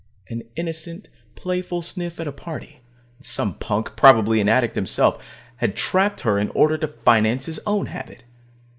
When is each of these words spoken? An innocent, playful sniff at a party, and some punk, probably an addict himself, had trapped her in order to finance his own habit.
An 0.29 0.41
innocent, 0.55 1.09
playful 1.35 1.83
sniff 1.83 2.19
at 2.19 2.25
a 2.27 2.31
party, 2.31 2.79
and 3.19 3.23
some 3.27 3.53
punk, 3.59 3.95
probably 3.95 4.41
an 4.41 4.49
addict 4.49 4.73
himself, 4.75 5.23
had 5.57 5.75
trapped 5.75 6.21
her 6.21 6.39
in 6.39 6.49
order 6.55 6.75
to 6.75 6.87
finance 6.87 7.45
his 7.45 7.59
own 7.67 7.85
habit. 7.85 8.23